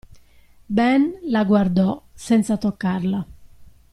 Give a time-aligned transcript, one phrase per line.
[0.77, 3.27] Ben la guardò, senza toccarla.